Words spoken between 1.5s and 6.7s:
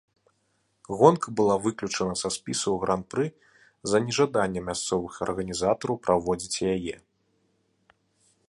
выключана са спісаў гран-пры з-за нежадання мясцовых арганізатараў праводзіць